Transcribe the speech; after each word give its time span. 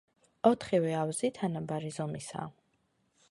ოთხივე 0.51 0.95
ავზი 1.01 1.31
თანაბარი 1.37 1.93
ზომისაა. 1.99 2.51